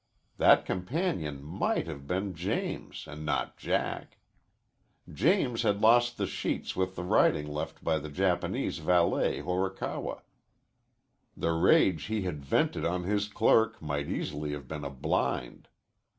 [0.37, 4.17] That companion might have been James and not Jack.
[5.07, 10.23] James had lost the sheets with the writing left by the Japanese valet Horikawa.
[11.37, 15.67] The rage he had vented on his clerk might easily have been a blind.